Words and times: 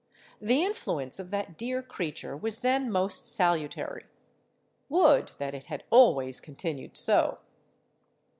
The 0.41 0.63
influence 0.63 1.19
of 1.19 1.29
that 1.29 1.59
dear 1.59 1.83
creature 1.83 2.35
was 2.35 2.61
then 2.61 2.91
most 2.91 3.27
salutary:—would 3.27 4.07
that 5.37 5.53
it 5.53 5.67
had 5.67 5.83
always 5.91 6.39
continued 6.39 6.97
so! 6.97 7.37